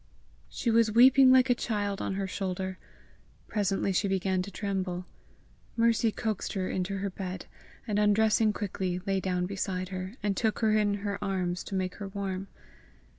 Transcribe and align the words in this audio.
She 0.49 0.71
was 0.71 0.91
weeping 0.91 1.31
like 1.31 1.51
a 1.51 1.53
child 1.53 2.01
on 2.01 2.15
her 2.15 2.25
shoulder. 2.25 2.79
Presently 3.47 3.93
she 3.93 4.07
began 4.07 4.41
to 4.41 4.49
tremble. 4.49 5.05
Mercy 5.77 6.11
coaxed 6.11 6.53
her 6.53 6.67
into 6.67 6.97
her 6.97 7.11
bed, 7.11 7.45
and 7.85 7.99
undressing 7.99 8.51
quickly, 8.51 8.99
lay 9.05 9.19
down 9.19 9.45
beside 9.45 9.89
her, 9.89 10.15
and 10.23 10.35
took 10.35 10.57
her 10.57 10.75
in 10.75 10.95
her 11.05 11.23
arms 11.23 11.63
to 11.65 11.75
make 11.75 11.93
her 11.97 12.07
warm. 12.07 12.47